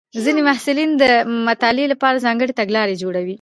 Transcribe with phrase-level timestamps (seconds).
[0.25, 1.03] ځینې محصلین د
[1.47, 3.29] مطالعې لپاره ځانګړې تګلارې جوړوي.